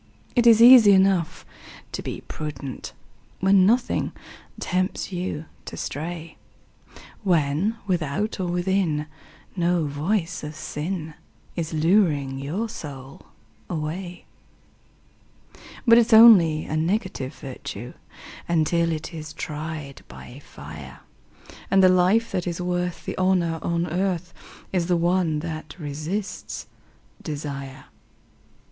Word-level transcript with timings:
It 0.35 0.47
is 0.47 0.63
easy 0.63 0.93
enough 0.93 1.45
to 1.91 2.01
be 2.01 2.21
prudent 2.21 2.93
When 3.39 3.67
nothing 3.67 4.13
tempts 4.59 5.11
you 5.11 5.45
to 5.65 5.77
stray, 5.77 6.37
When 7.21 7.77
without 7.85 8.39
or 8.39 8.47
within 8.47 9.05
no 9.55 9.85
voice 9.85 10.43
of 10.43 10.55
sin 10.55 11.13
Is 11.55 11.71
luring 11.71 12.39
your 12.39 12.67
soul 12.67 13.27
away; 13.69 14.25
But 15.85 15.99
it's 15.99 16.13
only 16.13 16.65
a 16.65 16.75
negative 16.75 17.35
virtue 17.35 17.93
Until 18.49 18.91
it 18.91 19.13
is 19.13 19.33
tried 19.33 20.01
by 20.07 20.39
fire, 20.43 21.01
And 21.69 21.83
the 21.83 21.89
life 21.89 22.31
that 22.31 22.47
is 22.47 22.59
worth 22.59 23.05
the 23.05 23.15
honour 23.19 23.59
on 23.61 23.85
earth 23.85 24.33
Is 24.73 24.87
the 24.87 24.97
one 24.97 25.41
that 25.41 25.75
resists 25.77 26.65
desire. 27.21 27.85